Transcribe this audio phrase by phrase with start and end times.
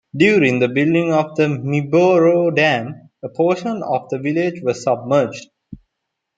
[0.17, 5.51] During the building of the Miboro dam, a portion of the village was submerged.